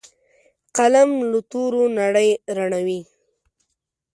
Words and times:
قلم 0.77 1.11
له 1.31 1.39
تورو 1.51 1.83
نړۍ 1.99 2.29
رڼوي 2.57 3.01